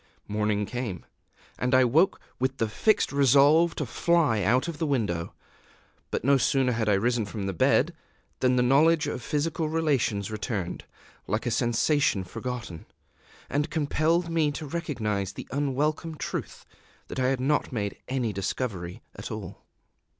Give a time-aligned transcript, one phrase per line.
[0.27, 1.05] Morning came;
[1.59, 5.35] and I woke with the fixed resolve to fly out of the window.
[6.09, 7.93] But no sooner had I risen from bed
[8.39, 10.85] than the knowledge of physical relations returned,
[11.27, 12.87] like a sensation forgotten,
[13.47, 16.65] and compelled me to recognize the unwelcome truth
[17.07, 19.67] that I had not made any discovery at all.